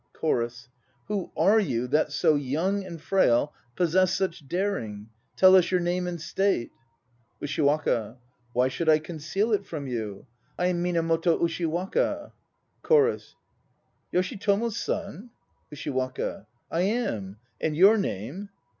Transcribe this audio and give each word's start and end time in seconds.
CHORUS. 0.13 0.67
Who 1.09 1.31
are 1.37 1.59
you 1.59 1.85
that, 1.89 2.11
so 2.11 2.33
young 2.33 2.83
and 2.83 2.99
frail, 2.99 3.53
possess 3.75 4.15
such 4.15 4.47
daring? 4.47 5.09
Tell 5.37 5.55
us 5.55 5.69
your 5.69 5.79
name 5.79 6.07
and 6.07 6.19
state. 6.19 6.71
USHIWAKA. 7.39 8.17
Why 8.51 8.67
should 8.67 8.89
I 8.89 8.97
conceal 8.97 9.53
it 9.53 9.63
from 9.63 9.85
you? 9.85 10.25
I 10.57 10.65
am 10.69 10.81
Minamoto 10.81 11.37
Ushiwaka. 11.39 12.31
CHORUS. 12.81 13.35
Yoshitomo's 14.11 14.77
son? 14.79 15.29
USHIWAKA. 15.71 16.47
I 16.71 16.79
am. 16.81 17.37
And 17.59 17.77
your 17.77 17.95
name 17.95 18.49